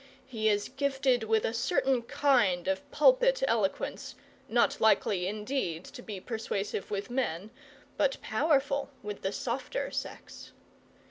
[0.25, 4.15] He is gifted with a certain kind of pulpit eloquence,
[4.49, 7.51] not likely, indeed, to be persuasive with men,
[7.97, 10.53] but powerful with the softer sex.